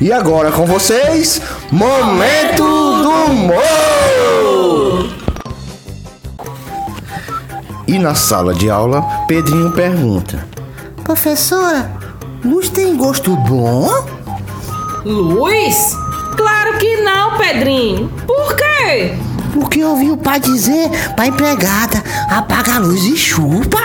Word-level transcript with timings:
E 0.00 0.12
agora 0.12 0.52
com 0.52 0.64
vocês, 0.64 1.42
Momento 1.72 2.62
do 2.62 3.10
Humor! 3.10 3.58
E 7.84 7.98
na 7.98 8.14
sala 8.14 8.54
de 8.54 8.70
aula, 8.70 9.02
Pedrinho 9.26 9.72
pergunta: 9.72 10.46
Professora, 11.02 11.90
luz 12.44 12.68
tem 12.68 12.96
gosto 12.96 13.34
bom? 13.34 13.88
Luz? 15.04 15.96
Claro 16.36 16.78
que 16.78 16.98
não, 16.98 17.36
Pedrinho. 17.36 18.08
Por 18.24 18.54
quê? 18.54 19.16
Porque 19.52 19.80
eu 19.80 19.88
ouvi 19.90 20.12
o 20.12 20.16
pai 20.16 20.38
dizer 20.38 20.88
pra 21.16 21.26
empregada 21.26 22.04
apaga 22.30 22.76
a 22.76 22.78
luz 22.78 23.02
e 23.02 23.16
chupa. 23.16 23.80